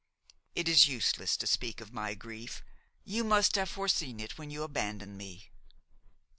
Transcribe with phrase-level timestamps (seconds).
[0.55, 2.63] It is useless to speak of my grief;
[3.03, 5.51] you must have foreseen it when you abandoned me.